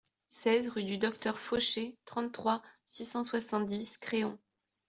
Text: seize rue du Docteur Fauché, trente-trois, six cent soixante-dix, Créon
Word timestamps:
seize 0.29 0.69
rue 0.69 0.83
du 0.83 0.97
Docteur 0.97 1.37
Fauché, 1.37 1.95
trente-trois, 2.05 2.63
six 2.85 3.05
cent 3.05 3.23
soixante-dix, 3.23 3.99
Créon 3.99 4.39